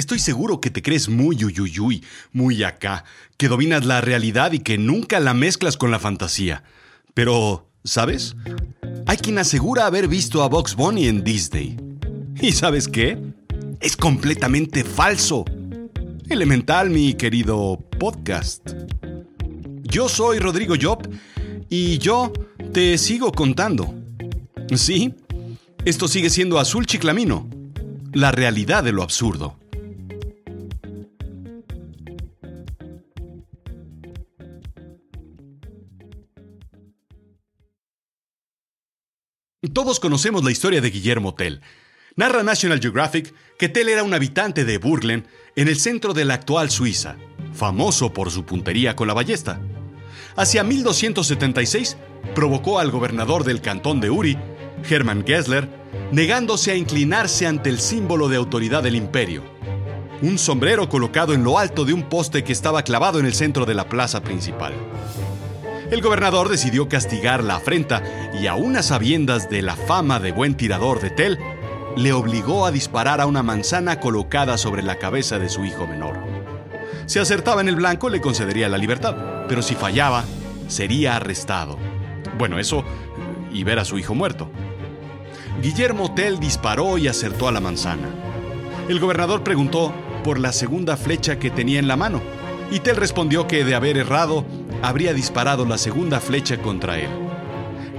Estoy 0.00 0.18
seguro 0.18 0.62
que 0.62 0.70
te 0.70 0.80
crees 0.80 1.10
muy 1.10 1.44
uyuyuy, 1.44 2.02
muy 2.32 2.64
acá, 2.64 3.04
que 3.36 3.48
dominas 3.48 3.84
la 3.84 4.00
realidad 4.00 4.52
y 4.52 4.60
que 4.60 4.78
nunca 4.78 5.20
la 5.20 5.34
mezclas 5.34 5.76
con 5.76 5.90
la 5.90 5.98
fantasía. 5.98 6.64
Pero, 7.12 7.68
¿sabes? 7.84 8.34
Hay 9.06 9.18
quien 9.18 9.36
asegura 9.36 9.84
haber 9.84 10.08
visto 10.08 10.42
a 10.42 10.48
Box 10.48 10.74
Bunny 10.74 11.06
en 11.06 11.22
Disney. 11.22 11.76
¿Y 12.40 12.52
sabes 12.52 12.88
qué? 12.88 13.18
Es 13.78 13.94
completamente 13.94 14.84
falso. 14.84 15.44
Elemental, 16.30 16.88
mi 16.88 17.12
querido 17.12 17.78
podcast. 17.98 18.70
Yo 19.82 20.08
soy 20.08 20.38
Rodrigo 20.38 20.76
Job 20.80 21.06
y 21.68 21.98
yo 21.98 22.32
te 22.72 22.96
sigo 22.96 23.32
contando. 23.32 23.94
Sí, 24.74 25.14
esto 25.84 26.08
sigue 26.08 26.30
siendo 26.30 26.58
Azul 26.58 26.86
Chiclamino, 26.86 27.50
la 28.14 28.32
realidad 28.32 28.82
de 28.82 28.92
lo 28.92 29.02
absurdo. 29.02 29.59
Todos 39.68 40.00
conocemos 40.00 40.42
la 40.42 40.50
historia 40.50 40.80
de 40.80 40.88
Guillermo 40.88 41.34
Tell. 41.34 41.60
Narra 42.16 42.42
National 42.42 42.80
Geographic 42.80 43.34
que 43.58 43.68
Tell 43.68 43.90
era 43.90 44.02
un 44.02 44.14
habitante 44.14 44.64
de 44.64 44.78
Burglen, 44.78 45.28
en 45.54 45.68
el 45.68 45.78
centro 45.78 46.14
de 46.14 46.24
la 46.24 46.32
actual 46.32 46.70
Suiza, 46.70 47.16
famoso 47.52 48.10
por 48.10 48.30
su 48.30 48.46
puntería 48.46 48.96
con 48.96 49.06
la 49.06 49.12
ballesta. 49.12 49.60
Hacia 50.34 50.64
1276 50.64 51.98
provocó 52.34 52.78
al 52.78 52.90
gobernador 52.90 53.44
del 53.44 53.60
cantón 53.60 54.00
de 54.00 54.08
Uri, 54.08 54.38
Hermann 54.88 55.26
Gessler, 55.26 55.68
negándose 56.10 56.70
a 56.70 56.76
inclinarse 56.76 57.46
ante 57.46 57.68
el 57.68 57.80
símbolo 57.80 58.30
de 58.30 58.36
autoridad 58.36 58.82
del 58.82 58.96
imperio, 58.96 59.42
un 60.22 60.38
sombrero 60.38 60.88
colocado 60.88 61.34
en 61.34 61.44
lo 61.44 61.58
alto 61.58 61.84
de 61.84 61.92
un 61.92 62.08
poste 62.08 62.44
que 62.44 62.52
estaba 62.52 62.82
clavado 62.82 63.20
en 63.20 63.26
el 63.26 63.34
centro 63.34 63.66
de 63.66 63.74
la 63.74 63.90
plaza 63.90 64.22
principal. 64.22 64.72
El 65.90 66.02
gobernador 66.02 66.48
decidió 66.48 66.88
castigar 66.88 67.42
la 67.42 67.56
afrenta 67.56 68.02
y 68.40 68.46
a 68.46 68.54
unas 68.54 68.86
sabiendas 68.86 69.50
de 69.50 69.60
la 69.60 69.74
fama 69.74 70.20
de 70.20 70.30
buen 70.30 70.54
tirador 70.54 71.00
de 71.00 71.10
Tell, 71.10 71.38
le 71.96 72.12
obligó 72.12 72.64
a 72.64 72.70
disparar 72.70 73.20
a 73.20 73.26
una 73.26 73.42
manzana 73.42 73.98
colocada 73.98 74.56
sobre 74.56 74.84
la 74.84 74.98
cabeza 74.98 75.40
de 75.40 75.48
su 75.48 75.64
hijo 75.64 75.88
menor. 75.88 76.16
Si 77.06 77.18
acertaba 77.18 77.60
en 77.60 77.68
el 77.68 77.74
blanco 77.74 78.08
le 78.08 78.20
concedería 78.20 78.68
la 78.68 78.78
libertad, 78.78 79.46
pero 79.48 79.62
si 79.62 79.74
fallaba, 79.74 80.24
sería 80.68 81.16
arrestado. 81.16 81.76
Bueno, 82.38 82.60
eso 82.60 82.84
y 83.52 83.64
ver 83.64 83.80
a 83.80 83.84
su 83.84 83.98
hijo 83.98 84.14
muerto. 84.14 84.48
Guillermo 85.60 86.14
Tell 86.14 86.38
disparó 86.38 86.98
y 86.98 87.08
acertó 87.08 87.48
a 87.48 87.52
la 87.52 87.60
manzana. 87.60 88.08
El 88.88 89.00
gobernador 89.00 89.42
preguntó 89.42 89.92
por 90.22 90.38
la 90.38 90.52
segunda 90.52 90.96
flecha 90.96 91.40
que 91.40 91.50
tenía 91.50 91.80
en 91.80 91.88
la 91.88 91.96
mano, 91.96 92.22
y 92.70 92.78
Tell 92.78 92.94
respondió 92.94 93.48
que 93.48 93.64
de 93.64 93.74
haber 93.74 93.96
errado, 93.96 94.44
habría 94.82 95.12
disparado 95.12 95.64
la 95.64 95.78
segunda 95.78 96.20
flecha 96.20 96.60
contra 96.60 96.98
él. 96.98 97.10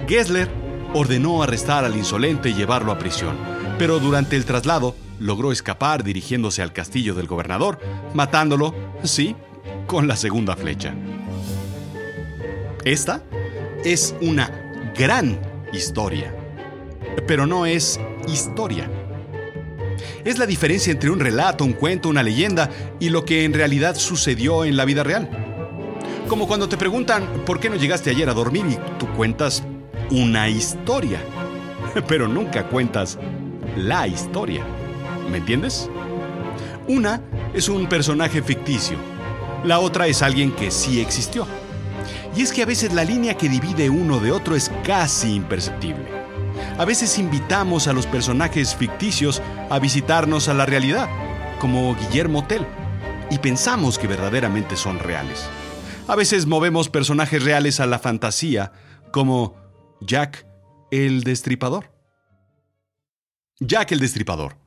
Gessler 0.07 0.49
ordenó 0.93 1.41
arrestar 1.41 1.85
al 1.85 1.95
insolente 1.95 2.49
y 2.49 2.53
llevarlo 2.53 2.91
a 2.91 2.99
prisión, 2.99 3.37
pero 3.77 3.99
durante 3.99 4.35
el 4.35 4.45
traslado 4.45 4.95
logró 5.19 5.51
escapar 5.51 6.03
dirigiéndose 6.03 6.61
al 6.61 6.73
castillo 6.73 7.13
del 7.13 7.27
gobernador, 7.27 7.79
matándolo, 8.13 8.73
sí, 9.03 9.35
con 9.87 10.07
la 10.07 10.15
segunda 10.15 10.55
flecha. 10.55 10.93
Esta 12.83 13.23
es 13.85 14.15
una 14.21 14.49
gran 14.97 15.39
historia, 15.71 16.35
pero 17.27 17.45
no 17.45 17.65
es 17.65 17.99
historia. 18.27 18.89
Es 20.25 20.39
la 20.39 20.45
diferencia 20.45 20.91
entre 20.91 21.09
un 21.09 21.19
relato, 21.19 21.63
un 21.63 21.73
cuento, 21.73 22.09
una 22.09 22.23
leyenda 22.23 22.69
y 22.99 23.09
lo 23.09 23.23
que 23.25 23.43
en 23.43 23.53
realidad 23.53 23.95
sucedió 23.95 24.65
en 24.65 24.77
la 24.77 24.85
vida 24.85 25.03
real. 25.03 25.50
Como 26.31 26.47
cuando 26.47 26.69
te 26.69 26.77
preguntan 26.77 27.27
por 27.45 27.59
qué 27.59 27.69
no 27.69 27.75
llegaste 27.75 28.09
ayer 28.09 28.29
a 28.29 28.33
dormir 28.33 28.65
y 28.65 28.77
tú 28.97 29.05
cuentas 29.17 29.63
una 30.11 30.47
historia, 30.47 31.19
pero 32.07 32.25
nunca 32.25 32.69
cuentas 32.69 33.19
la 33.75 34.07
historia. 34.07 34.63
¿Me 35.29 35.39
entiendes? 35.39 35.89
Una 36.87 37.21
es 37.53 37.67
un 37.67 37.85
personaje 37.87 38.41
ficticio, 38.41 38.97
la 39.65 39.79
otra 39.79 40.07
es 40.07 40.21
alguien 40.21 40.53
que 40.53 40.71
sí 40.71 41.01
existió. 41.01 41.45
Y 42.33 42.43
es 42.43 42.53
que 42.53 42.63
a 42.63 42.65
veces 42.65 42.93
la 42.93 43.03
línea 43.03 43.35
que 43.35 43.49
divide 43.49 43.89
uno 43.89 44.21
de 44.21 44.31
otro 44.31 44.55
es 44.55 44.71
casi 44.85 45.35
imperceptible. 45.35 46.05
A 46.77 46.85
veces 46.85 47.19
invitamos 47.19 47.89
a 47.89 47.93
los 47.93 48.07
personajes 48.07 48.73
ficticios 48.73 49.41
a 49.69 49.79
visitarnos 49.79 50.47
a 50.47 50.53
la 50.53 50.65
realidad, 50.65 51.09
como 51.59 51.93
Guillermo 51.93 52.47
Tell, 52.47 52.65
y 53.29 53.37
pensamos 53.39 53.99
que 53.99 54.07
verdaderamente 54.07 54.77
son 54.77 54.97
reales. 54.97 55.49
A 56.11 56.15
veces 56.17 56.45
movemos 56.45 56.89
personajes 56.89 57.41
reales 57.41 57.79
a 57.79 57.85
la 57.85 57.97
fantasía, 57.97 58.73
como 59.13 59.55
Jack 60.01 60.45
el 60.91 61.23
Destripador. 61.23 61.89
Jack 63.61 63.93
el 63.93 64.01
Destripador. 64.01 64.57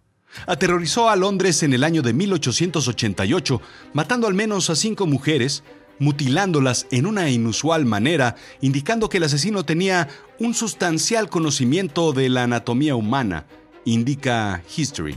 Aterrorizó 0.46 1.10
a 1.10 1.16
Londres 1.16 1.62
en 1.62 1.74
el 1.74 1.84
año 1.84 2.00
de 2.00 2.14
1888, 2.14 3.60
matando 3.92 4.26
al 4.26 4.32
menos 4.32 4.70
a 4.70 4.74
cinco 4.74 5.06
mujeres, 5.06 5.64
mutilándolas 5.98 6.86
en 6.90 7.04
una 7.04 7.28
inusual 7.28 7.84
manera, 7.84 8.36
indicando 8.62 9.10
que 9.10 9.18
el 9.18 9.24
asesino 9.24 9.66
tenía 9.66 10.08
un 10.38 10.54
sustancial 10.54 11.28
conocimiento 11.28 12.14
de 12.14 12.30
la 12.30 12.44
anatomía 12.44 12.96
humana, 12.96 13.44
indica 13.84 14.62
History. 14.74 15.14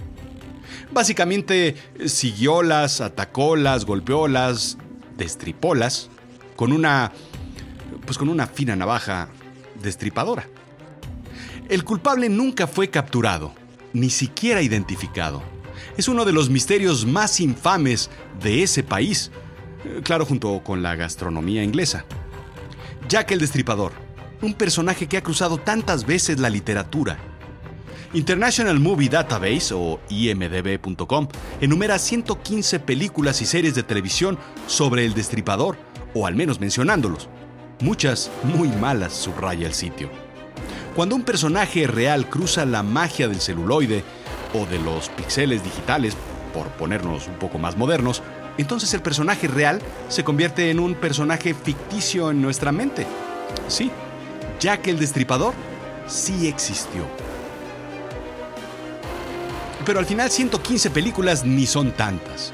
Básicamente 0.92 1.78
siguiólas, 2.06 3.00
atacólas, 3.00 3.86
golpeólas, 3.86 4.78
destripólas, 5.16 6.10
con 6.58 6.74
una. 6.74 7.14
pues 8.06 8.18
con 8.18 8.28
una 8.28 8.48
fina 8.48 8.76
navaja 8.76 9.30
destripadora. 9.82 10.46
El 11.70 11.86
culpable 11.86 12.28
nunca 12.28 12.68
fue 12.68 12.90
capturado, 12.90 13.54
ni 13.94 14.10
siquiera 14.10 14.62
identificado. 14.62 15.42
Es 15.96 16.08
uno 16.08 16.26
de 16.26 16.34
los 16.34 16.50
misterios 16.50 17.06
más 17.06 17.40
infames 17.40 18.10
de 18.42 18.64
ese 18.64 18.84
país, 18.84 19.32
claro, 20.04 20.26
junto 20.26 20.62
con 20.64 20.84
la 20.84 20.96
gastronomía 20.96 21.64
inglesa. 21.64 22.06
Jack 23.08 23.32
el 23.32 23.40
Destripador, 23.40 23.94
un 24.42 24.54
personaje 24.54 25.08
que 25.08 25.18
ha 25.18 25.24
cruzado 25.24 25.58
tantas 25.58 26.06
veces 26.06 26.40
la 26.40 26.50
literatura. 26.50 27.18
International 28.14 28.80
Movie 28.80 29.10
Database, 29.10 29.74
o 29.74 30.00
imdb.com, 30.10 31.28
enumera 31.60 32.00
115 32.00 32.80
películas 32.80 33.42
y 33.42 33.46
series 33.46 33.76
de 33.76 33.84
televisión 33.84 34.40
sobre 34.68 35.06
el 35.06 35.14
Destripador, 35.14 35.78
o 36.18 36.26
al 36.28 36.36
menos 36.36 36.60
mencionándolos. 36.60 37.30
Muchas 37.80 38.32
muy 38.44 38.70
malas, 38.70 39.14
subraya 39.14 39.68
el 39.68 39.74
sitio. 39.74 40.10
Cuando 40.96 41.16
un 41.16 41.24
personaje 41.24 41.86
real 41.86 42.28
cruza 42.28 42.66
la 42.66 42.82
magia 42.82 43.28
del 43.28 43.40
celuloide 43.40 44.04
o 44.54 44.66
de 44.66 44.80
los 44.80 45.10
píxeles 45.10 45.64
digitales, 45.64 46.18
por 46.54 46.68
ponernos 46.70 47.28
un 47.28 47.36
poco 47.36 47.60
más 47.60 47.78
modernos, 47.78 48.24
entonces 48.58 48.92
el 48.96 49.02
personaje 49.02 49.48
real 49.48 49.80
se 50.10 50.24
convierte 50.24 50.72
en 50.72 50.80
un 50.80 50.96
personaje 50.96 51.54
ficticio 51.54 52.32
en 52.32 52.42
nuestra 52.42 52.72
mente. 52.72 53.06
Sí, 53.68 53.92
ya 54.60 54.78
que 54.78 54.90
el 54.90 54.98
destripador 54.98 55.54
sí 56.08 56.48
existió. 56.48 57.06
Pero 59.86 60.00
al 60.00 60.06
final 60.08 60.32
115 60.32 60.90
películas 60.90 61.46
ni 61.46 61.68
son 61.68 61.92
tantas. 61.92 62.54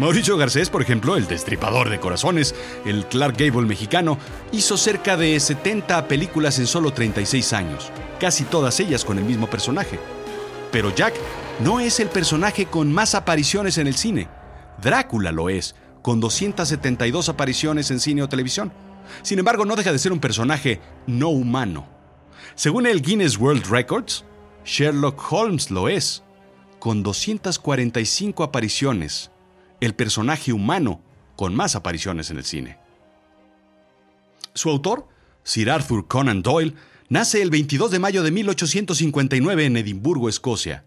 Mauricio 0.00 0.38
Garcés, 0.38 0.70
por 0.70 0.80
ejemplo, 0.80 1.18
el 1.18 1.28
destripador 1.28 1.90
de 1.90 2.00
corazones, 2.00 2.54
el 2.86 3.04
Clark 3.04 3.36
Gable 3.36 3.68
mexicano, 3.68 4.16
hizo 4.50 4.78
cerca 4.78 5.18
de 5.18 5.38
70 5.38 6.08
películas 6.08 6.58
en 6.58 6.66
solo 6.66 6.90
36 6.90 7.52
años, 7.52 7.92
casi 8.18 8.44
todas 8.44 8.80
ellas 8.80 9.04
con 9.04 9.18
el 9.18 9.24
mismo 9.24 9.50
personaje. 9.50 9.98
Pero 10.72 10.94
Jack 10.94 11.12
no 11.62 11.80
es 11.80 12.00
el 12.00 12.08
personaje 12.08 12.64
con 12.64 12.90
más 12.90 13.14
apariciones 13.14 13.76
en 13.76 13.88
el 13.88 13.94
cine. 13.94 14.28
Drácula 14.80 15.32
lo 15.32 15.50
es, 15.50 15.74
con 16.00 16.18
272 16.18 17.28
apariciones 17.28 17.90
en 17.90 18.00
cine 18.00 18.22
o 18.22 18.28
televisión. 18.30 18.72
Sin 19.20 19.38
embargo, 19.38 19.66
no 19.66 19.76
deja 19.76 19.92
de 19.92 19.98
ser 19.98 20.12
un 20.12 20.20
personaje 20.20 20.80
no 21.06 21.28
humano. 21.28 21.86
Según 22.54 22.86
el 22.86 23.02
Guinness 23.02 23.36
World 23.36 23.66
Records, 23.66 24.24
Sherlock 24.64 25.30
Holmes 25.30 25.70
lo 25.70 25.90
es, 25.90 26.22
con 26.78 27.02
245 27.02 28.42
apariciones 28.44 29.30
el 29.80 29.94
personaje 29.94 30.52
humano 30.52 31.02
con 31.36 31.54
más 31.54 31.74
apariciones 31.74 32.30
en 32.30 32.36
el 32.36 32.44
cine. 32.44 32.78
Su 34.54 34.68
autor, 34.70 35.08
Sir 35.42 35.70
Arthur 35.70 36.06
Conan 36.06 36.42
Doyle, 36.42 36.74
nace 37.08 37.40
el 37.40 37.50
22 37.50 37.90
de 37.90 37.98
mayo 37.98 38.22
de 38.22 38.30
1859 38.30 39.64
en 39.64 39.76
Edimburgo, 39.76 40.28
Escocia. 40.28 40.84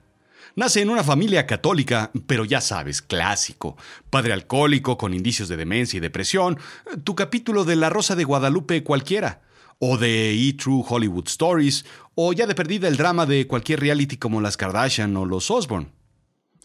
Nace 0.55 0.81
en 0.81 0.91
una 0.91 1.03
familia 1.03 1.47
católica, 1.47 2.11
pero 2.27 2.45
ya 2.45 2.61
sabes, 2.61 3.01
clásico. 3.01 3.75
Padre 4.11 4.33
alcohólico 4.33 4.97
con 4.97 5.15
indicios 5.15 5.49
de 5.49 5.57
demencia 5.57 5.97
y 5.97 6.01
depresión, 6.01 6.59
tu 7.03 7.15
capítulo 7.15 7.63
de 7.63 7.75
La 7.75 7.89
Rosa 7.89 8.15
de 8.15 8.23
Guadalupe 8.23 8.83
cualquiera, 8.83 9.41
o 9.79 9.97
de 9.97 10.31
E 10.33 10.53
True 10.53 10.83
Hollywood 10.87 11.27
Stories, 11.27 11.85
o 12.13 12.33
ya 12.33 12.45
de 12.45 12.53
perdida 12.53 12.87
el 12.87 12.97
drama 12.97 13.25
de 13.25 13.47
cualquier 13.47 13.79
reality 13.79 14.17
como 14.17 14.41
las 14.41 14.55
Kardashian 14.55 15.17
o 15.17 15.25
los 15.25 15.49
Osborne. 15.49 16.02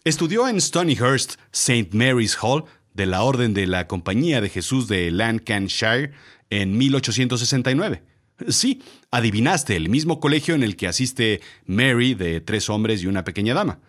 Estudió 0.05 0.47
en 0.47 0.61
Stonyhurst 0.61 1.35
St. 1.51 1.89
Mary's 1.91 2.37
Hall 2.41 2.63
de 2.93 3.05
la 3.05 3.21
Orden 3.21 3.53
de 3.53 3.67
la 3.67 3.87
Compañía 3.87 4.39
de 4.39 4.49
Jesús 4.49 4.87
de 4.87 5.11
Lancashire 5.11 6.13
en 6.49 6.77
1869. 6.77 8.03
Sí, 8.47 8.81
adivinaste, 9.11 9.75
el 9.75 9.89
mismo 9.89 10.21
colegio 10.21 10.55
en 10.55 10.63
el 10.63 10.77
que 10.77 10.87
asiste 10.87 11.41
Mary 11.65 12.13
de 12.13 12.39
tres 12.39 12.69
hombres 12.69 13.03
y 13.03 13.07
una 13.07 13.25
pequeña 13.25 13.53
dama. 13.53 13.81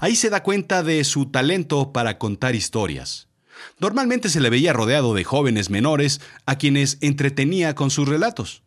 Ahí 0.00 0.16
se 0.16 0.30
da 0.30 0.42
cuenta 0.42 0.82
de 0.82 1.04
su 1.04 1.26
talento 1.26 1.92
para 1.92 2.16
contar 2.16 2.54
historias. 2.54 3.28
Normalmente 3.78 4.30
se 4.30 4.40
le 4.40 4.48
veía 4.48 4.72
rodeado 4.72 5.12
de 5.12 5.24
jóvenes 5.24 5.68
menores 5.68 6.22
a 6.46 6.56
quienes 6.56 6.96
entretenía 7.02 7.74
con 7.74 7.90
sus 7.90 8.08
relatos. 8.08 8.62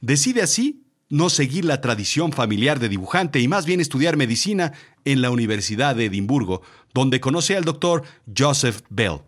Decide 0.00 0.40
así 0.40 0.81
no 1.12 1.28
seguir 1.28 1.66
la 1.66 1.82
tradición 1.82 2.32
familiar 2.32 2.80
de 2.80 2.88
dibujante 2.88 3.38
y 3.38 3.46
más 3.46 3.66
bien 3.66 3.82
estudiar 3.82 4.16
medicina 4.16 4.72
en 5.04 5.20
la 5.20 5.30
Universidad 5.30 5.94
de 5.94 6.06
Edimburgo, 6.06 6.62
donde 6.94 7.20
conoce 7.20 7.54
al 7.54 7.64
doctor 7.64 8.02
Joseph 8.34 8.80
Bell, 8.88 9.20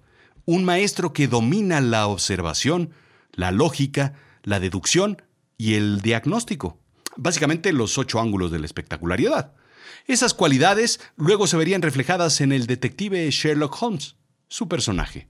un 0.46 0.64
maestro 0.64 1.12
que 1.12 1.28
domina 1.28 1.82
la 1.82 2.06
observación, 2.06 2.94
la 3.34 3.50
lógica, 3.50 4.14
la 4.44 4.60
deducción 4.60 5.20
y 5.58 5.74
el 5.74 6.00
diagnóstico. 6.00 6.80
Básicamente 7.16 7.70
los 7.74 7.98
ocho 7.98 8.18
ángulos 8.18 8.50
de 8.50 8.60
la 8.60 8.66
espectacularidad. 8.66 9.52
Esas 10.06 10.32
cualidades 10.32 11.00
luego 11.16 11.46
se 11.46 11.58
verían 11.58 11.82
reflejadas 11.82 12.40
en 12.40 12.52
el 12.52 12.66
detective 12.66 13.30
Sherlock 13.30 13.82
Holmes, 13.82 14.16
su 14.48 14.68
personaje. 14.68 15.28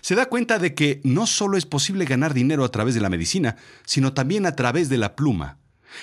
Se 0.00 0.14
da 0.14 0.26
cuenta 0.26 0.58
de 0.58 0.74
que 0.74 1.00
no 1.04 1.26
solo 1.26 1.56
es 1.56 1.66
posible 1.66 2.04
ganar 2.04 2.34
dinero 2.34 2.64
a 2.64 2.70
través 2.70 2.94
de 2.94 3.00
la 3.00 3.10
medicina, 3.10 3.56
sino 3.84 4.12
también 4.12 4.46
a 4.46 4.56
través 4.56 4.88
de 4.88 4.98
la 4.98 5.16
pluma. 5.16 5.58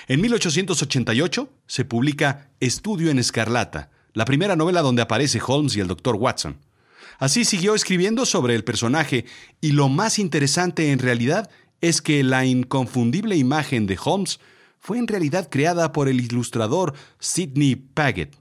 En 0.08 0.20
1888 0.20 1.48
se 1.66 1.84
publica 1.84 2.50
Estudio 2.60 3.10
en 3.10 3.18
Escarlata, 3.18 3.90
la 4.14 4.24
primera 4.24 4.56
novela 4.56 4.82
donde 4.82 5.02
aparece 5.02 5.40
Holmes 5.44 5.76
y 5.76 5.80
el 5.80 5.88
Dr. 5.88 6.16
Watson. 6.16 6.58
Así 7.18 7.44
siguió 7.44 7.74
escribiendo 7.74 8.26
sobre 8.26 8.54
el 8.54 8.64
personaje 8.64 9.26
y 9.60 9.72
lo 9.72 9.88
más 9.88 10.18
interesante 10.18 10.90
en 10.90 10.98
realidad 10.98 11.50
es 11.80 12.02
que 12.02 12.22
la 12.22 12.44
inconfundible 12.44 13.36
imagen 13.36 13.86
de 13.86 13.98
Holmes 14.02 14.40
fue 14.78 14.98
en 14.98 15.06
realidad 15.06 15.48
creada 15.50 15.92
por 15.92 16.08
el 16.08 16.20
ilustrador 16.20 16.94
Sidney 17.20 17.76
Paget, 17.76 18.36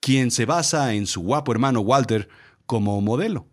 quien 0.00 0.30
se 0.30 0.44
basa 0.44 0.94
en 0.94 1.06
su 1.06 1.20
guapo 1.20 1.52
hermano 1.52 1.80
Walter 1.80 2.28
como 2.66 3.00
modelo. 3.00 3.46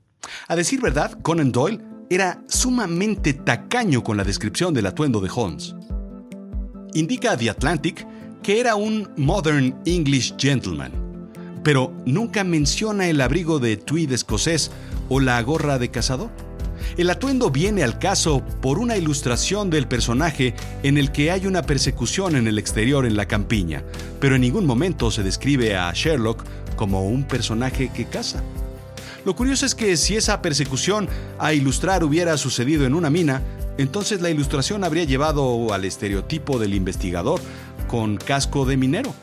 A 0.47 0.55
decir 0.55 0.81
verdad, 0.81 1.17
Conan 1.21 1.51
Doyle 1.51 1.79
era 2.09 2.43
sumamente 2.47 3.33
tacaño 3.33 4.03
con 4.03 4.17
la 4.17 4.23
descripción 4.23 4.73
del 4.73 4.85
atuendo 4.85 5.19
de 5.19 5.31
Holmes. 5.33 5.75
Indica 6.93 7.31
a 7.31 7.37
The 7.37 7.49
Atlantic 7.49 8.05
que 8.43 8.59
era 8.59 8.75
un 8.75 9.09
Modern 9.17 9.75
English 9.85 10.35
Gentleman, 10.37 10.91
pero 11.63 11.93
nunca 12.05 12.43
menciona 12.43 13.07
el 13.07 13.21
abrigo 13.21 13.59
de 13.59 13.77
tweed 13.77 14.11
escocés 14.11 14.69
o 15.09 15.19
la 15.19 15.41
gorra 15.41 15.79
de 15.79 15.89
cazador. 15.89 16.29
El 16.97 17.09
atuendo 17.09 17.49
viene 17.49 17.83
al 17.83 17.97
caso 17.97 18.43
por 18.61 18.77
una 18.77 18.97
ilustración 18.97 19.69
del 19.69 19.87
personaje 19.87 20.53
en 20.83 20.97
el 20.97 21.11
que 21.11 21.31
hay 21.31 21.47
una 21.47 21.63
persecución 21.63 22.35
en 22.35 22.47
el 22.47 22.59
exterior 22.59 23.05
en 23.05 23.15
la 23.15 23.27
campiña, 23.27 23.83
pero 24.19 24.35
en 24.35 24.41
ningún 24.41 24.65
momento 24.65 25.09
se 25.09 25.23
describe 25.23 25.75
a 25.75 25.91
Sherlock 25.93 26.43
como 26.75 27.07
un 27.07 27.23
personaje 27.23 27.89
que 27.89 28.05
caza. 28.05 28.43
Lo 29.25 29.35
curioso 29.35 29.65
es 29.65 29.73
que 29.73 29.95
si 29.95 30.15
esa 30.17 30.41
persecución 30.41 31.07
a 31.39 31.53
ilustrar 31.53 32.03
hubiera 32.03 32.35
sucedido 32.37 32.85
en 32.85 32.93
una 32.93 33.09
mina, 33.09 33.41
entonces 33.77 34.21
la 34.21 34.29
ilustración 34.29 34.83
habría 34.83 35.05
llevado 35.05 35.73
al 35.73 35.85
estereotipo 35.85 36.59
del 36.59 36.73
investigador 36.73 37.39
con 37.87 38.17
casco 38.17 38.65
de 38.65 38.75
minero. 38.75 39.13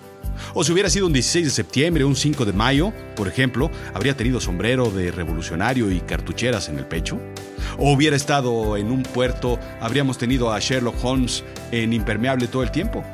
O 0.55 0.65
si 0.65 0.73
hubiera 0.73 0.89
sido 0.89 1.07
un 1.07 1.13
16 1.13 1.45
de 1.45 1.51
septiembre 1.51 2.05
un 2.05 2.17
5 2.17 2.47
de 2.47 2.53
mayo, 2.55 2.95
por 3.15 3.29
ejemplo, 3.29 3.71
habría 3.93 4.17
tenido 4.17 4.41
sombrero 4.41 4.91
de 4.91 5.11
revolucionario 5.11 5.91
y 5.93 6.01
cartucheras 6.01 6.71
en 6.71 6.79
el 6.79 6.87
pecho. 6.87 7.19
O 7.79 7.93
hubiera 7.93 8.17
estado 8.17 8.79
en 8.79 8.91
un 8.91 9.03
puerto, 9.03 9.59
habríamos 9.81 10.17
tenido 10.17 10.51
a 10.51 10.59
Sherlock 10.59 10.97
Holmes 11.05 11.45
en 11.73 11.93
impermeable 11.93 12.49
todo 12.49 12.63
el 12.63 12.71
tiempo. 12.71 13.05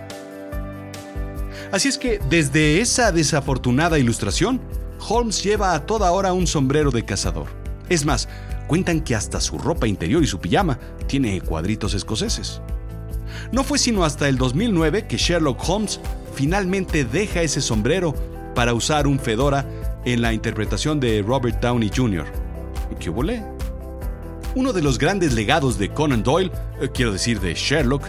Así 1.73 1.89
es 1.89 1.99
que 1.99 2.21
desde 2.31 2.81
esa 2.81 3.11
desafortunada 3.11 3.99
ilustración, 3.99 4.61
Holmes 5.09 5.43
lleva 5.43 5.75
a 5.75 5.87
toda 5.87 6.11
hora 6.13 6.33
un 6.33 6.47
sombrero 6.47 6.91
de 6.91 7.05
cazador. 7.05 7.47
Es 7.89 8.05
más, 8.05 8.29
cuentan 8.67 9.01
que 9.01 9.15
hasta 9.15 9.41
su 9.41 9.59
ropa 9.59 9.87
interior 9.87 10.23
y 10.23 10.27
su 10.27 10.41
pijama 10.41 10.79
tiene 11.07 11.41
cuadritos 11.41 11.95
escoceses. 11.95 12.61
No 13.53 13.65
fue 13.65 13.79
sino 13.79 14.05
hasta 14.05 14.29
el 14.29 14.39
2009 14.39 15.07
que 15.07 15.17
Sherlock 15.17 15.69
Holmes 15.69 16.01
finalmente 16.35 17.05
deja 17.05 17.43
ese 17.43 17.61
sombrero 17.61 18.15
para 18.55 18.75
usar 18.75 19.07
un 19.07 19.19
fedora 19.19 19.67
en 20.05 20.23
la 20.23 20.33
interpretación 20.33 21.01
de 21.01 21.23
Robert 21.23 21.61
Downey 21.61 21.91
Jr. 21.95 22.27
¿Qué 22.99 23.11
volé? 23.11 23.45
Uno 24.55 24.73
de 24.73 24.81
los 24.81 24.99
grandes 24.99 25.35
legados 25.35 25.79
de 25.79 25.91
Conan 25.91 26.23
Doyle, 26.23 26.51
eh, 26.81 26.89
quiero 26.93 27.13
decir 27.13 27.41
de 27.41 27.55
Sherlock, 27.55 28.05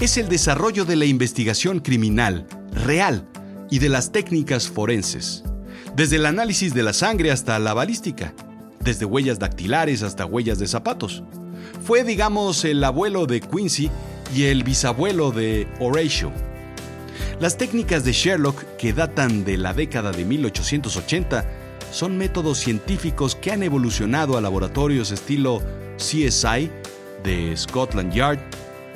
es 0.00 0.16
el 0.16 0.28
desarrollo 0.28 0.84
de 0.84 0.96
la 0.96 1.04
investigación 1.04 1.80
criminal, 1.80 2.46
real, 2.72 3.28
y 3.70 3.78
de 3.78 3.88
las 3.88 4.10
técnicas 4.12 4.68
forenses, 4.68 5.44
desde 5.96 6.16
el 6.16 6.26
análisis 6.26 6.74
de 6.74 6.82
la 6.82 6.92
sangre 6.92 7.30
hasta 7.30 7.58
la 7.58 7.74
balística, 7.74 8.34
desde 8.80 9.04
huellas 9.04 9.38
dactilares 9.38 10.02
hasta 10.02 10.26
huellas 10.26 10.58
de 10.58 10.66
zapatos. 10.66 11.22
Fue, 11.84 12.04
digamos, 12.04 12.64
el 12.64 12.82
abuelo 12.82 13.26
de 13.26 13.40
Quincy 13.40 13.90
y 14.34 14.44
el 14.44 14.64
bisabuelo 14.64 15.30
de 15.30 15.66
Horatio. 15.80 16.32
Las 17.40 17.56
técnicas 17.56 18.04
de 18.04 18.12
Sherlock, 18.12 18.64
que 18.76 18.92
datan 18.92 19.44
de 19.44 19.56
la 19.56 19.74
década 19.74 20.12
de 20.12 20.24
1880, 20.24 21.44
son 21.90 22.16
métodos 22.16 22.58
científicos 22.58 23.36
que 23.36 23.52
han 23.52 23.62
evolucionado 23.62 24.38
a 24.38 24.40
laboratorios 24.40 25.10
estilo 25.10 25.60
CSI 25.96 26.70
de 27.22 27.56
Scotland 27.56 28.12
Yard 28.12 28.38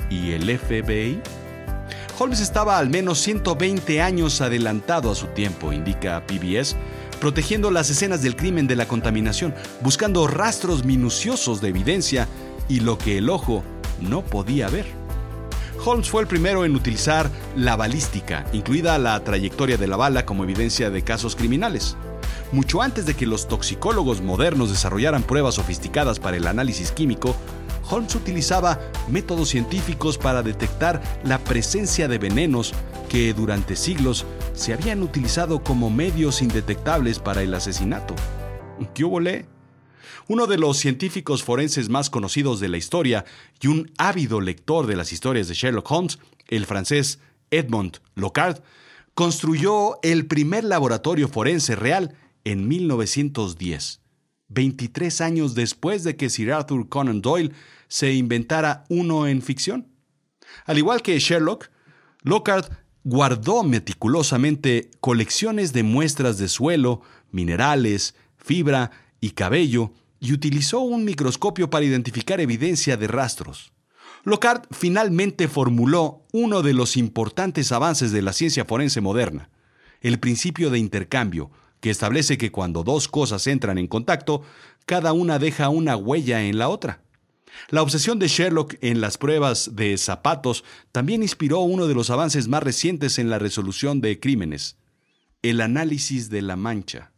y 0.09 0.31
el 0.31 0.57
FBI. 0.57 1.21
Holmes 2.19 2.39
estaba 2.39 2.79
al 2.79 2.89
menos 2.89 3.19
120 3.19 4.01
años 4.01 4.41
adelantado 4.41 5.11
a 5.11 5.15
su 5.15 5.27
tiempo, 5.27 5.71
indica 5.71 6.25
PBS, 6.25 6.75
protegiendo 7.19 7.69
las 7.69 7.91
escenas 7.91 8.23
del 8.23 8.35
crimen 8.35 8.65
de 8.65 8.75
la 8.75 8.87
contaminación, 8.87 9.53
buscando 9.81 10.25
rastros 10.25 10.83
minuciosos 10.83 11.61
de 11.61 11.69
evidencia 11.69 12.27
y 12.67 12.79
lo 12.79 12.97
que 12.97 13.19
el 13.19 13.29
ojo 13.29 13.63
no 14.01 14.25
podía 14.25 14.67
ver. 14.67 14.87
Holmes 15.85 16.09
fue 16.09 16.23
el 16.23 16.27
primero 16.27 16.65
en 16.65 16.75
utilizar 16.75 17.29
la 17.55 17.75
balística, 17.75 18.47
incluida 18.51 18.97
la 18.97 19.23
trayectoria 19.23 19.77
de 19.77 19.85
la 19.85 19.95
bala 19.95 20.25
como 20.25 20.43
evidencia 20.43 20.89
de 20.89 21.03
casos 21.03 21.35
criminales. 21.35 21.97
Mucho 22.51 22.81
antes 22.81 23.05
de 23.05 23.13
que 23.13 23.27
los 23.27 23.47
toxicólogos 23.47 24.21
modernos 24.21 24.71
desarrollaran 24.71 25.21
pruebas 25.21 25.55
sofisticadas 25.55 26.17
para 26.17 26.37
el 26.37 26.47
análisis 26.47 26.91
químico, 26.91 27.35
Holmes 27.89 28.15
utilizaba 28.15 28.79
métodos 29.09 29.49
científicos 29.49 30.17
para 30.17 30.43
detectar 30.43 31.01
la 31.23 31.39
presencia 31.39 32.07
de 32.07 32.17
venenos 32.17 32.73
que 33.09 33.33
durante 33.33 33.75
siglos 33.75 34.25
se 34.53 34.73
habían 34.73 35.03
utilizado 35.03 35.63
como 35.63 35.89
medios 35.89 36.41
indetectables 36.41 37.19
para 37.19 37.41
el 37.41 37.53
asesinato. 37.53 38.15
¿Qué 38.93 39.03
volé? 39.03 39.45
Uno 40.27 40.45
de 40.45 40.57
los 40.57 40.77
científicos 40.77 41.43
forenses 41.43 41.87
más 41.89 42.09
conocidos 42.09 42.59
de 42.59 42.67
la 42.67 42.77
historia 42.77 43.25
y 43.61 43.67
un 43.67 43.91
ávido 43.97 44.41
lector 44.41 44.85
de 44.85 44.95
las 44.95 45.13
historias 45.13 45.47
de 45.47 45.53
Sherlock 45.53 45.89
Holmes, 45.89 46.19
el 46.47 46.65
francés 46.65 47.19
Edmond 47.49 47.99
Locard, 48.15 48.61
construyó 49.13 49.99
el 50.03 50.27
primer 50.27 50.63
laboratorio 50.63 51.27
forense 51.29 51.75
real 51.75 52.15
en 52.43 52.67
1910, 52.67 54.01
23 54.49 55.21
años 55.21 55.55
después 55.55 56.03
de 56.03 56.15
que 56.15 56.29
Sir 56.29 56.53
Arthur 56.53 56.87
Conan 56.89 57.21
Doyle 57.21 57.53
se 57.87 58.13
inventara 58.13 58.85
uno 58.89 59.27
en 59.27 59.41
ficción. 59.41 59.87
Al 60.65 60.77
igual 60.77 61.01
que 61.01 61.19
Sherlock, 61.19 61.69
Lockhart 62.23 62.71
guardó 63.03 63.63
meticulosamente 63.63 64.91
colecciones 64.99 65.71
de 65.73 65.83
muestras 65.83 66.37
de 66.37 66.47
suelo, 66.47 67.01
minerales, 67.31 68.15
fibra 68.37 68.91
y 69.21 69.31
cabello 69.31 69.93
y 70.19 70.33
utilizó 70.33 70.79
un 70.79 71.05
microscopio 71.05 71.69
para 71.69 71.85
identificar 71.85 72.41
evidencia 72.41 72.97
de 72.97 73.07
rastros. 73.07 73.71
Lockhart 74.23 74.65
finalmente 74.71 75.47
formuló 75.47 76.25
uno 76.33 76.61
de 76.61 76.73
los 76.73 76.97
importantes 76.97 77.71
avances 77.71 78.11
de 78.11 78.21
la 78.21 78.33
ciencia 78.33 78.65
forense 78.65 78.99
moderna, 78.99 79.49
el 80.01 80.19
principio 80.19 80.69
de 80.69 80.79
intercambio, 80.79 81.51
que 81.79 81.89
establece 81.89 82.37
que 82.37 82.51
cuando 82.51 82.83
dos 82.83 83.07
cosas 83.07 83.47
entran 83.47 83.77
en 83.77 83.87
contacto, 83.87 84.41
cada 84.85 85.13
una 85.13 85.39
deja 85.39 85.69
una 85.69 85.95
huella 85.95 86.43
en 86.43 86.57
la 86.57 86.69
otra. 86.69 87.01
La 87.69 87.81
obsesión 87.81 88.19
de 88.19 88.27
Sherlock 88.27 88.75
en 88.81 89.01
las 89.01 89.17
pruebas 89.17 89.71
de 89.75 89.97
zapatos 89.97 90.63
también 90.91 91.23
inspiró 91.23 91.59
uno 91.59 91.87
de 91.87 91.95
los 91.95 92.09
avances 92.09 92.47
más 92.47 92.63
recientes 92.63 93.19
en 93.19 93.29
la 93.29 93.39
resolución 93.39 93.99
de 94.01 94.19
crímenes, 94.19 94.77
el 95.41 95.61
análisis 95.61 96.29
de 96.29 96.41
la 96.41 96.55
mancha. 96.55 97.11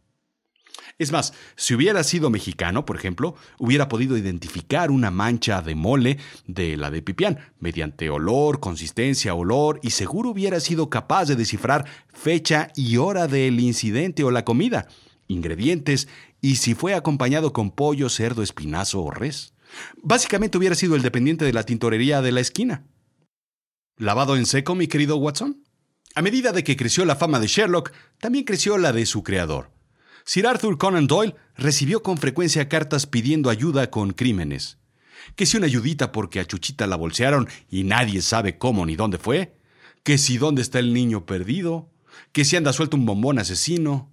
Es 0.98 1.12
más, 1.12 1.32
si 1.56 1.74
hubiera 1.74 2.02
sido 2.04 2.30
mexicano, 2.30 2.84
por 2.84 2.96
ejemplo, 2.96 3.34
hubiera 3.58 3.88
podido 3.88 4.16
identificar 4.16 4.90
una 4.90 5.10
mancha 5.10 5.62
de 5.62 5.74
mole 5.74 6.18
de 6.46 6.76
la 6.76 6.90
de 6.90 7.02
Pipián 7.02 7.38
mediante 7.58 8.10
olor, 8.10 8.60
consistencia, 8.60 9.34
olor 9.34 9.80
y 9.82 9.90
seguro 9.90 10.30
hubiera 10.30 10.60
sido 10.60 10.90
capaz 10.90 11.26
de 11.26 11.36
descifrar 11.36 11.86
fecha 12.12 12.68
y 12.76 12.96
hora 12.96 13.26
del 13.26 13.60
incidente 13.60 14.24
o 14.24 14.30
la 14.30 14.44
comida, 14.44 14.88
ingredientes 15.28 16.08
y 16.40 16.56
si 16.56 16.74
fue 16.74 16.94
acompañado 16.94 17.52
con 17.52 17.70
pollo, 17.70 18.08
cerdo, 18.08 18.42
espinazo 18.42 19.02
o 19.02 19.10
res. 19.10 19.54
Básicamente 20.02 20.58
hubiera 20.58 20.74
sido 20.74 20.96
el 20.96 21.02
dependiente 21.02 21.44
de 21.44 21.52
la 21.52 21.64
tintorería 21.64 22.22
de 22.22 22.32
la 22.32 22.40
esquina. 22.40 22.84
¿Lavado 23.96 24.36
en 24.36 24.46
seco, 24.46 24.74
mi 24.74 24.86
querido 24.86 25.16
Watson? 25.16 25.62
A 26.14 26.22
medida 26.22 26.52
de 26.52 26.64
que 26.64 26.76
creció 26.76 27.04
la 27.04 27.16
fama 27.16 27.38
de 27.38 27.46
Sherlock, 27.46 27.92
también 28.18 28.44
creció 28.44 28.78
la 28.78 28.92
de 28.92 29.06
su 29.06 29.22
creador. 29.22 29.70
Sir 30.24 30.46
Arthur 30.46 30.78
Conan 30.78 31.06
Doyle 31.06 31.34
recibió 31.56 32.02
con 32.02 32.18
frecuencia 32.18 32.68
cartas 32.68 33.06
pidiendo 33.06 33.50
ayuda 33.50 33.90
con 33.90 34.12
crímenes. 34.12 34.78
Que 35.36 35.46
si 35.46 35.56
una 35.56 35.66
ayudita 35.66 36.12
porque 36.12 36.40
a 36.40 36.44
Chuchita 36.44 36.86
la 36.86 36.96
bolsearon 36.96 37.48
y 37.70 37.84
nadie 37.84 38.22
sabe 38.22 38.58
cómo 38.58 38.86
ni 38.86 38.96
dónde 38.96 39.18
fue. 39.18 39.56
Que 40.02 40.18
si 40.18 40.38
dónde 40.38 40.62
está 40.62 40.78
el 40.78 40.92
niño 40.92 41.26
perdido. 41.26 41.90
Que 42.32 42.44
si 42.44 42.56
anda 42.56 42.72
suelto 42.72 42.96
un 42.96 43.06
bombón 43.06 43.38
asesino. 43.38 44.10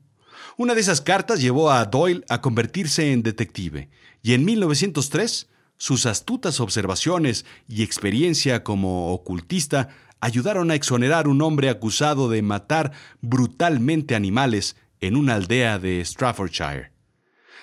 Una 0.58 0.74
de 0.74 0.82
esas 0.82 1.02
cartas 1.02 1.40
llevó 1.40 1.72
a 1.72 1.86
Doyle 1.86 2.26
a 2.30 2.42
convertirse 2.42 3.12
en 3.14 3.22
detective, 3.22 3.90
y 4.24 4.34
en 4.34 4.44
1903 4.44 5.50
sus 5.78 6.08
astutas 6.08 6.60
observaciones 6.60 7.46
y 7.68 7.84
experiencia 7.84 8.64
como 8.64 9.14
ocultista 9.14 9.90
ayudaron 10.20 10.72
a 10.72 10.76
exonerar 10.76 11.28
un 11.28 11.44
hombre 11.44 11.70
acusado 11.70 12.28
de 12.28 12.42
matar 12.42 12.92
brutalmente 13.22 14.16
animales 14.16 14.76
en 15.02 15.16
una 15.16 15.36
aldea 15.36 15.80
de 15.80 16.04
Staffordshire. 16.04 16.92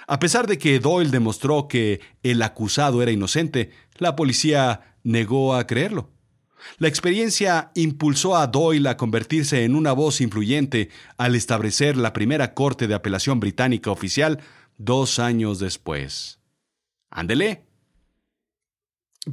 A 0.07 0.19
pesar 0.19 0.47
de 0.47 0.59
que 0.59 0.79
Doyle 0.81 1.11
demostró 1.11 1.67
que 1.69 2.00
el 2.23 2.43
acusado 2.43 3.03
era 3.03 3.11
inocente, 3.11 3.71
la 3.97 4.17
policía 4.17 4.97
negó 5.03 5.55
a 5.55 5.67
creerlo. 5.67 6.11
La 6.79 6.88
experiencia 6.88 7.71
impulsó 7.75 8.37
a 8.37 8.47
Doyle 8.47 8.88
a 8.88 8.97
convertirse 8.97 9.64
en 9.64 9.75
una 9.75 9.93
voz 9.93 10.21
influyente 10.21 10.91
al 11.17 11.35
establecer 11.35 11.97
la 11.97 12.12
primera 12.12 12.55
corte 12.55 12.87
de 12.87 12.95
apelación 12.95 13.41
británica 13.41 13.91
oficial 13.91 14.41
dos 14.76 15.19
años 15.19 15.59
después. 15.59 16.41
Ándele. 17.11 17.67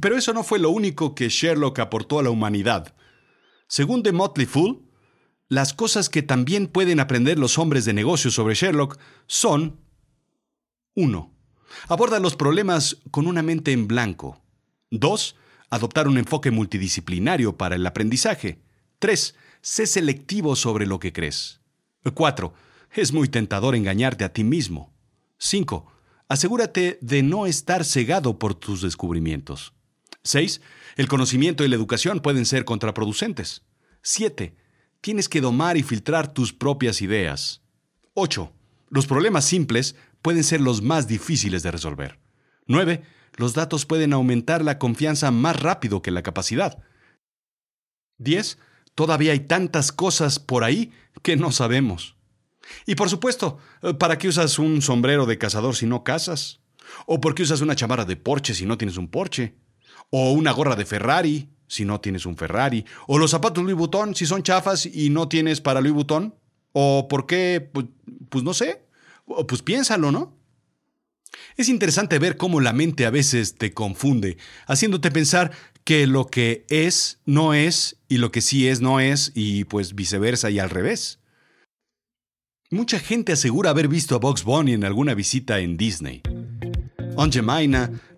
Pero 0.00 0.16
eso 0.16 0.32
no 0.32 0.42
fue 0.42 0.58
lo 0.58 0.70
único 0.70 1.14
que 1.14 1.28
Sherlock 1.28 1.78
aportó 1.80 2.18
a 2.18 2.22
la 2.22 2.30
humanidad. 2.30 2.94
Según 3.66 4.02
The 4.02 4.12
Motley 4.12 4.46
Fool, 4.46 4.82
las 5.52 5.74
cosas 5.74 6.08
que 6.08 6.22
también 6.22 6.66
pueden 6.66 6.98
aprender 6.98 7.38
los 7.38 7.58
hombres 7.58 7.84
de 7.84 7.92
negocios 7.92 8.32
sobre 8.32 8.54
Sherlock 8.54 8.98
son 9.26 9.80
1. 10.94 11.30
Aborda 11.88 12.20
los 12.20 12.36
problemas 12.36 12.96
con 13.10 13.26
una 13.26 13.42
mente 13.42 13.72
en 13.72 13.86
blanco. 13.86 14.40
2. 14.92 15.36
Adoptar 15.68 16.08
un 16.08 16.16
enfoque 16.16 16.50
multidisciplinario 16.50 17.58
para 17.58 17.76
el 17.76 17.86
aprendizaje. 17.86 18.62
3. 18.98 19.34
Sé 19.60 19.86
selectivo 19.86 20.56
sobre 20.56 20.86
lo 20.86 20.98
que 20.98 21.12
crees. 21.12 21.60
4. 22.14 22.54
Es 22.92 23.12
muy 23.12 23.28
tentador 23.28 23.74
engañarte 23.74 24.24
a 24.24 24.32
ti 24.32 24.44
mismo. 24.44 24.94
5. 25.36 25.86
Asegúrate 26.28 26.98
de 27.02 27.22
no 27.22 27.44
estar 27.44 27.84
cegado 27.84 28.38
por 28.38 28.54
tus 28.54 28.80
descubrimientos. 28.80 29.74
6. 30.24 30.62
El 30.96 31.08
conocimiento 31.08 31.62
y 31.62 31.68
la 31.68 31.76
educación 31.76 32.20
pueden 32.20 32.46
ser 32.46 32.64
contraproducentes. 32.64 33.66
7. 34.00 34.61
Tienes 35.02 35.28
que 35.28 35.40
domar 35.40 35.76
y 35.76 35.82
filtrar 35.82 36.32
tus 36.32 36.52
propias 36.52 37.02
ideas. 37.02 37.60
8. 38.14 38.52
Los 38.88 39.08
problemas 39.08 39.44
simples 39.44 39.96
pueden 40.22 40.44
ser 40.44 40.60
los 40.60 40.80
más 40.80 41.08
difíciles 41.08 41.64
de 41.64 41.72
resolver. 41.72 42.20
9. 42.68 43.02
Los 43.34 43.52
datos 43.52 43.84
pueden 43.84 44.12
aumentar 44.12 44.62
la 44.62 44.78
confianza 44.78 45.32
más 45.32 45.60
rápido 45.60 46.02
que 46.02 46.12
la 46.12 46.22
capacidad. 46.22 46.84
10. 48.18 48.58
Todavía 48.94 49.32
hay 49.32 49.40
tantas 49.40 49.90
cosas 49.90 50.38
por 50.38 50.62
ahí 50.62 50.92
que 51.22 51.34
no 51.34 51.50
sabemos. 51.50 52.14
Y 52.86 52.94
por 52.94 53.10
supuesto, 53.10 53.58
¿para 53.98 54.18
qué 54.18 54.28
usas 54.28 54.60
un 54.60 54.82
sombrero 54.82 55.26
de 55.26 55.36
cazador 55.36 55.74
si 55.74 55.86
no 55.86 56.04
cazas? 56.04 56.60
¿O 57.06 57.20
por 57.20 57.34
qué 57.34 57.42
usas 57.42 57.60
una 57.60 57.74
chamarra 57.74 58.04
de 58.04 58.14
Porsche 58.14 58.54
si 58.54 58.66
no 58.66 58.78
tienes 58.78 58.98
un 58.98 59.08
Porsche? 59.08 59.56
¿O 60.10 60.30
una 60.30 60.52
gorra 60.52 60.76
de 60.76 60.84
Ferrari 60.84 61.48
si 61.72 61.86
no 61.86 62.00
tienes 62.00 62.26
un 62.26 62.36
Ferrari? 62.36 62.84
¿O 63.06 63.18
los 63.18 63.30
zapatos 63.30 63.64
Louis 63.64 63.76
Vuitton 63.76 64.14
si 64.14 64.26
son 64.26 64.42
chafas 64.42 64.84
y 64.84 65.08
no 65.08 65.28
tienes 65.28 65.60
para 65.60 65.80
Louis 65.80 65.94
Vuitton? 65.94 66.34
¿O 66.72 67.08
por 67.08 67.26
qué? 67.26 67.66
Pues, 67.72 67.86
pues 68.28 68.44
no 68.44 68.52
sé. 68.52 68.84
Pues 69.48 69.62
piénsalo, 69.62 70.12
¿no? 70.12 70.36
Es 71.56 71.70
interesante 71.70 72.18
ver 72.18 72.36
cómo 72.36 72.60
la 72.60 72.74
mente 72.74 73.06
a 73.06 73.10
veces 73.10 73.54
te 73.54 73.72
confunde, 73.72 74.36
haciéndote 74.66 75.10
pensar 75.10 75.52
que 75.84 76.06
lo 76.06 76.26
que 76.26 76.66
es 76.68 77.20
no 77.24 77.54
es 77.54 77.96
y 78.08 78.18
lo 78.18 78.30
que 78.30 78.42
sí 78.42 78.68
es 78.68 78.82
no 78.82 79.00
es 79.00 79.32
y 79.34 79.64
pues 79.64 79.94
viceversa 79.94 80.50
y 80.50 80.58
al 80.58 80.68
revés. 80.68 81.20
Mucha 82.70 82.98
gente 82.98 83.32
asegura 83.32 83.70
haber 83.70 83.88
visto 83.88 84.14
a 84.14 84.18
Bugs 84.18 84.44
Bunny 84.44 84.74
en 84.74 84.84
alguna 84.84 85.14
visita 85.14 85.60
en 85.60 85.78
Disney. 85.78 86.22
Aunt 87.16 87.36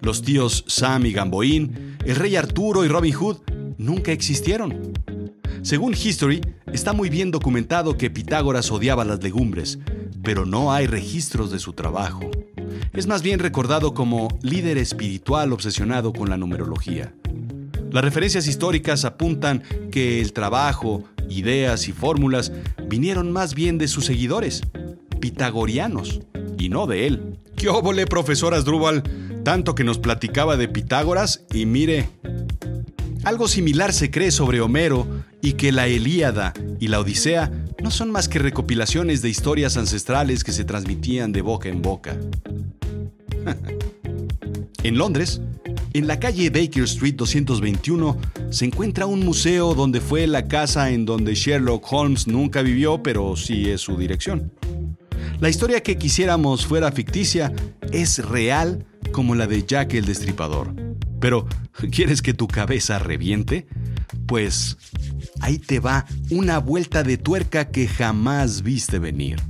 los 0.00 0.22
tíos 0.22 0.64
Sam 0.68 1.06
y 1.06 1.12
Gamboín, 1.12 1.96
el 2.04 2.16
rey 2.16 2.36
Arturo 2.36 2.84
y 2.84 2.88
Robin 2.88 3.12
Hood 3.12 3.38
nunca 3.76 4.12
existieron. 4.12 4.92
Según 5.62 5.94
History, 5.94 6.40
está 6.72 6.92
muy 6.92 7.08
bien 7.08 7.30
documentado 7.30 7.96
que 7.96 8.10
Pitágoras 8.10 8.70
odiaba 8.70 9.04
las 9.04 9.22
legumbres, 9.22 9.78
pero 10.22 10.46
no 10.46 10.72
hay 10.72 10.86
registros 10.86 11.50
de 11.50 11.58
su 11.58 11.72
trabajo. 11.72 12.30
Es 12.92 13.06
más 13.06 13.22
bien 13.22 13.40
recordado 13.40 13.94
como 13.94 14.28
líder 14.42 14.78
espiritual 14.78 15.52
obsesionado 15.52 16.12
con 16.12 16.30
la 16.30 16.36
numerología. 16.36 17.12
Las 17.90 18.04
referencias 18.04 18.46
históricas 18.46 19.04
apuntan 19.04 19.62
que 19.90 20.20
el 20.20 20.32
trabajo, 20.32 21.04
ideas 21.28 21.88
y 21.88 21.92
fórmulas 21.92 22.52
vinieron 22.88 23.32
más 23.32 23.54
bien 23.54 23.78
de 23.78 23.88
sus 23.88 24.04
seguidores, 24.04 24.62
pitagorianos, 25.20 26.20
y 26.58 26.68
no 26.68 26.86
de 26.86 27.06
él. 27.06 27.38
¡Qué 27.56 27.68
óvole, 27.68 28.06
profesor 28.06 28.54
Asdrúbal! 28.54 29.02
Tanto 29.44 29.75
que 29.75 29.84
nos 29.84 29.99
platicaba 29.99 30.56
de 30.56 30.68
Pitágoras 30.68 31.44
y 31.52 31.66
mire. 31.66 32.08
Algo 33.25 33.49
similar 33.49 33.92
se 33.92 34.11
cree 34.11 34.30
sobre 34.30 34.61
Homero 34.61 35.06
y 35.40 35.52
que 35.54 35.73
la 35.73 35.87
Elíada 35.87 36.52
y 36.80 36.88
la 36.88 37.00
Odisea 37.00 37.50
no 37.82 37.90
son 37.90 38.11
más 38.11 38.28
que 38.28 38.38
recopilaciones 38.38 39.23
de 39.23 39.30
historias 39.30 39.76
ancestrales 39.76 40.44
que 40.44 40.52
se 40.52 40.64
transmitían 40.64 41.32
de 41.32 41.42
boca 41.42 41.68
en 41.68 41.82
boca. 41.82 42.16
en 44.82 44.99
Londres, 44.99 45.40
en 45.92 46.06
la 46.06 46.18
calle 46.18 46.50
Baker 46.50 46.84
Street 46.84 47.14
221, 47.14 48.18
se 48.50 48.64
encuentra 48.64 49.06
un 49.06 49.20
museo 49.20 49.75
donde 49.75 50.00
fue 50.00 50.26
la 50.26 50.49
casa 50.49 50.90
en 50.90 51.04
donde 51.06 51.34
Sherlock 51.34 51.84
Holmes 51.92 52.26
nunca 52.26 52.62
vivió, 52.62 53.02
pero 53.02 53.37
sí 53.37 53.70
es 53.70 53.82
su 53.82 53.96
dirección. 53.96 54.50
La 55.41 55.49
historia 55.49 55.83
que 55.83 55.99
quisiéramos 55.99 56.64
fuera 56.64 56.93
ficticia 56.93 57.53
es 57.93 58.25
real 58.25 58.87
como 59.12 59.35
la 59.35 59.47
de 59.47 59.64
Jack 59.64 59.95
el 59.95 60.05
Destripador. 60.05 60.75
Pero, 61.21 61.47
¿quieres 61.91 62.23
que 62.23 62.35
tu 62.35 62.47
cabeza 62.47 62.99
reviente? 62.99 63.67
Pues 64.26 64.76
ahí 65.41 65.59
te 65.59 65.81
va 65.81 66.07
una 66.31 66.59
vuelta 66.59 67.03
de 67.03 67.19
tuerca 67.19 67.71
que 67.71 67.88
jamás 67.88 68.62
viste 68.62 68.99
venir. 68.99 69.41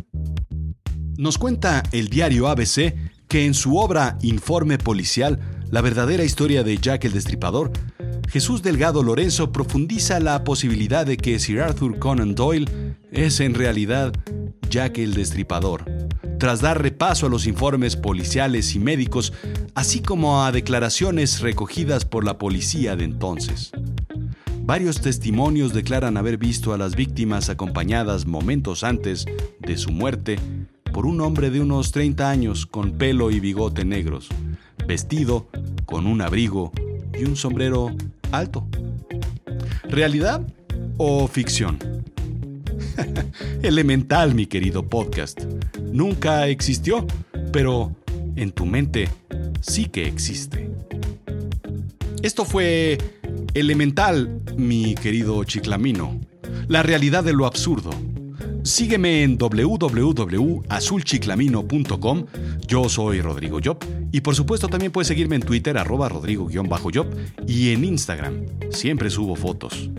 Nos 1.16 1.38
cuenta 1.38 1.82
el 1.92 2.08
diario 2.08 2.48
ABC 2.48 2.94
que 3.28 3.44
en 3.44 3.54
su 3.54 3.76
obra 3.76 4.18
Informe 4.22 4.78
Policial, 4.78 5.38
la 5.70 5.80
verdadera 5.80 6.24
historia 6.24 6.64
de 6.64 6.78
Jack 6.78 7.04
el 7.04 7.12
Destripador, 7.12 7.72
Jesús 8.28 8.62
Delgado 8.62 9.02
Lorenzo 9.02 9.52
profundiza 9.52 10.18
la 10.18 10.44
posibilidad 10.44 11.06
de 11.06 11.16
que 11.16 11.38
Sir 11.38 11.60
Arthur 11.60 11.98
Conan 11.98 12.34
Doyle 12.34 12.96
es 13.12 13.40
en 13.40 13.54
realidad 13.54 14.12
Jack 14.68 14.98
el 14.98 15.14
Destripador, 15.14 15.84
tras 16.38 16.60
dar 16.60 16.82
repaso 16.82 17.26
a 17.26 17.28
los 17.28 17.46
informes 17.46 17.96
policiales 17.96 18.74
y 18.74 18.78
médicos, 18.78 19.32
así 19.74 20.00
como 20.00 20.44
a 20.44 20.52
declaraciones 20.52 21.40
recogidas 21.40 22.04
por 22.04 22.24
la 22.24 22.38
policía 22.38 22.96
de 22.96 23.04
entonces. 23.04 23.72
Varios 24.62 25.00
testimonios 25.00 25.74
declaran 25.74 26.16
haber 26.16 26.38
visto 26.38 26.72
a 26.72 26.78
las 26.78 26.96
víctimas 26.96 27.50
acompañadas 27.50 28.26
momentos 28.26 28.82
antes 28.82 29.26
de 29.60 29.76
su 29.76 29.90
muerte 29.90 30.38
por 30.92 31.06
un 31.06 31.20
hombre 31.20 31.50
de 31.50 31.60
unos 31.60 31.92
30 31.92 32.30
años 32.30 32.66
con 32.66 32.92
pelo 32.92 33.30
y 33.30 33.40
bigote 33.40 33.84
negros, 33.84 34.28
vestido 34.86 35.48
con 35.84 36.06
un 36.06 36.22
abrigo 36.22 36.72
y 37.12 37.24
un 37.24 37.36
sombrero 37.36 37.94
alto. 38.32 38.66
¿Realidad 39.88 40.40
o 40.96 41.28
ficción? 41.28 41.78
Elemental, 43.62 44.34
mi 44.34 44.46
querido 44.46 44.88
podcast. 44.88 45.42
Nunca 45.92 46.48
existió, 46.48 47.06
pero 47.52 47.94
en 48.36 48.52
tu 48.52 48.66
mente 48.66 49.08
sí 49.60 49.86
que 49.86 50.06
existe. 50.06 50.70
Esto 52.22 52.44
fue 52.44 52.98
Elemental, 53.54 54.40
mi 54.56 54.94
querido 54.94 55.44
chiclamino. 55.44 56.20
La 56.68 56.82
realidad 56.82 57.24
de 57.24 57.32
lo 57.32 57.46
absurdo 57.46 57.90
Sígueme 58.64 59.22
en 59.22 59.36
www.azulchiclamino.com. 59.36 62.26
Yo 62.66 62.88
soy 62.88 63.20
Rodrigo 63.20 63.60
Job. 63.62 63.76
Y 64.10 64.22
por 64.22 64.34
supuesto 64.34 64.68
también 64.68 64.90
puedes 64.90 65.08
seguirme 65.08 65.36
en 65.36 65.42
Twitter, 65.42 65.76
arroba 65.76 66.08
rodrigo-job. 66.08 67.06
Y 67.46 67.72
en 67.72 67.84
Instagram. 67.84 68.46
Siempre 68.70 69.10
subo 69.10 69.36
fotos. 69.36 69.90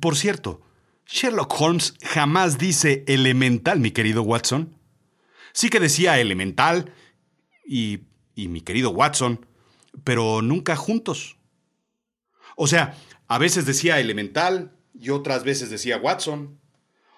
Por 0.00 0.16
cierto, 0.16 0.62
Sherlock 1.06 1.60
Holmes 1.60 1.94
jamás 2.02 2.58
dice 2.58 3.04
elemental, 3.06 3.80
mi 3.80 3.92
querido 3.92 4.22
Watson. 4.22 4.76
Sí 5.52 5.68
que 5.70 5.80
decía 5.80 6.20
elemental 6.20 6.92
y, 7.64 8.00
y 8.34 8.48
mi 8.48 8.60
querido 8.60 8.90
Watson, 8.90 9.46
pero 10.04 10.42
nunca 10.42 10.76
juntos. 10.76 11.38
O 12.56 12.66
sea, 12.66 12.96
a 13.28 13.38
veces 13.38 13.66
decía 13.66 14.00
elemental 14.00 14.76
y 14.94 15.10
otras 15.10 15.44
veces 15.44 15.70
decía 15.70 15.98
Watson. 15.98 16.60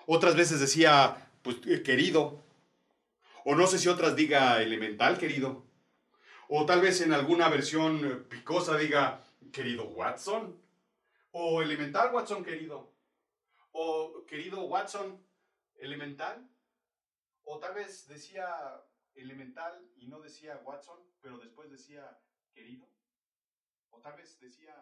Otras 0.06 0.36
veces 0.36 0.60
decía, 0.60 1.30
pues, 1.42 1.58
eh, 1.66 1.82
querido. 1.82 2.44
O 3.44 3.54
no 3.54 3.66
sé 3.66 3.78
si 3.78 3.88
otras 3.88 4.16
diga 4.16 4.62
elemental, 4.62 5.18
querido. 5.18 5.66
O 6.48 6.66
tal 6.66 6.80
vez 6.80 7.00
en 7.00 7.12
alguna 7.12 7.48
versión 7.48 8.26
picosa 8.28 8.76
diga, 8.76 9.22
querido 9.52 9.84
Watson. 9.84 10.56
O 11.40 11.62
elemental 11.62 12.12
Watson, 12.12 12.42
querido. 12.42 12.78
O 13.70 14.26
querido 14.26 14.64
Watson, 14.64 15.24
elemental. 15.76 16.36
O 17.44 17.60
tal 17.60 17.74
vez 17.74 18.08
decía 18.08 18.48
elemental 19.14 19.88
y 19.94 20.08
no 20.08 20.18
decía 20.20 20.60
Watson, 20.64 20.98
pero 21.20 21.38
después 21.38 21.70
decía 21.70 22.20
querido. 22.50 22.88
O 23.90 24.00
tal 24.00 24.16
vez 24.16 24.40
decía 24.40 24.74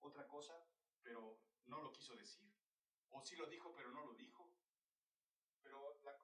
otra 0.00 0.26
cosa, 0.26 0.56
pero 1.02 1.42
no 1.66 1.82
lo 1.82 1.92
quiso 1.92 2.16
decir. 2.16 2.50
O 3.10 3.22
sí 3.22 3.36
lo 3.36 3.46
dijo, 3.46 3.74
pero 3.74 3.90
no 3.90 4.06
lo 4.06 4.14
dijo. 4.14 4.50
Pero 5.62 6.00
la, 6.04 6.16